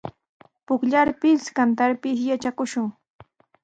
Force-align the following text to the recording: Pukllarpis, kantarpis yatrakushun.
Pukllarpis, 0.71 1.47
kantarpis 1.61 2.19
yatrakushun. 2.29 2.93